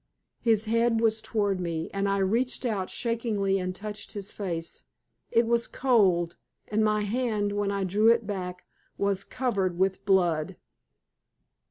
[0.39, 4.83] His head was toward me, and I reached out shakingly and touched his face.
[5.29, 8.65] It was cold, and my hand, when I drew it back,
[8.97, 10.55] was covered with blood.